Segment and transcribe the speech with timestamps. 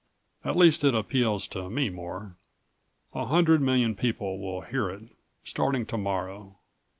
[0.43, 2.35] At least, it appeals to me more.
[3.13, 5.03] A hundred million people will hear it,
[5.43, 6.55] starting tomorrow.